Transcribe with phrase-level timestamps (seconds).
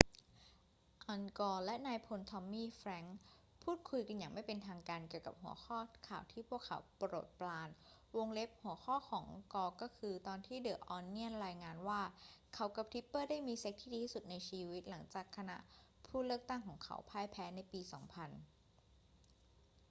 [1.07, 3.19] อัล กอร์และนายพลทอมมี่ แฟรงกส์
[3.63, 5.77] พูดคุยกันอย่างไม่เป็นทางการเกี่ยวกับหัวข้อ
[6.07, 7.69] ข่าวที่พวกเขาโปรดปราน
[8.63, 12.01] หัวข้อของกอร์คือตอนที่เดอะ ออนเนียนรายงานว่า
[12.53, 15.57] เขากับทิปเปอร์ได้มีเซ็กซ์ที่ดีที่สุดในชีวิต หลังจากคณะ
[16.05, 18.31] ผู้เลือกตั้งของเขาพ่ายแพ้ในปี 2000